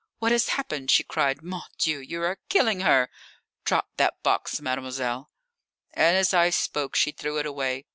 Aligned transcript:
"What 0.17 0.31
has 0.31 0.49
happened?" 0.49 0.89
she 0.89 1.03
cried. 1.03 1.43
"Mon 1.43 1.61
Dieu! 1.77 1.99
you 1.99 2.23
are 2.23 2.39
killing 2.49 2.79
her!" 2.79 3.11
"Drop 3.65 3.91
that 3.97 4.19
box, 4.23 4.59
mademoiselle!" 4.59 5.29
And 5.93 6.17
as 6.17 6.33
I 6.33 6.49
spoke 6.49 6.95
she 6.95 7.11
threw 7.11 7.37
it 7.37 7.45
away. 7.45 7.85